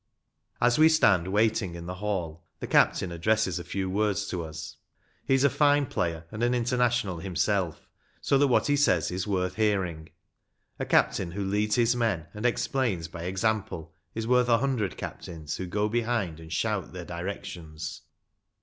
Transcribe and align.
As 0.59 0.79
we 0.79 0.89
stand 0.89 1.27
waiting 1.27 1.75
in 1.75 1.85
the 1.85 1.93
hall, 1.93 2.43
the 2.59 2.65
captain 2.65 3.11
addresses 3.11 3.59
a 3.59 3.63
few 3.63 3.87
words 3.87 4.25
to 4.29 4.43
us. 4.43 4.77
He 5.27 5.35
is 5.35 5.43
a 5.43 5.47
fine 5.51 5.85
player, 5.85 6.25
and 6.31 6.41
an 6.41 6.55
International 6.55 7.19
himself, 7.19 7.87
so 8.19 8.39
that 8.39 8.47
what 8.47 8.65
he 8.65 8.75
says 8.75 9.11
is 9.11 9.27
worth 9.27 9.57
hearing. 9.57 10.09
A 10.79 10.85
captain 10.87 11.33
who 11.33 11.45
leads 11.45 11.75
his 11.75 11.95
men 11.95 12.25
and 12.33 12.47
explains 12.47 13.09
by 13.09 13.25
example 13.25 13.93
is 14.15 14.25
worth 14.25 14.49
a 14.49 14.57
hundred 14.57 14.97
captains 14.97 15.57
who 15.57 15.67
go 15.67 15.87
behind 15.87 16.39
and 16.39 16.51
shout 16.51 16.93
their 16.93 17.05
direc 17.05 17.43
tions. 17.45 18.01